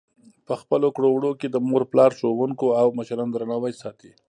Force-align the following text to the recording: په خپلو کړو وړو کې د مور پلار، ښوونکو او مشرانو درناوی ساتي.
په 0.47 0.53
خپلو 0.61 0.87
کړو 0.95 1.07
وړو 1.13 1.31
کې 1.39 1.47
د 1.49 1.57
مور 1.67 1.83
پلار، 1.91 2.11
ښوونکو 2.19 2.67
او 2.79 2.87
مشرانو 2.97 3.33
درناوی 3.35 3.73
ساتي. 3.81 4.11